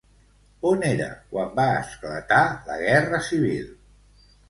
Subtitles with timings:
[0.69, 3.73] On era quan va esclatar la Guerra civil?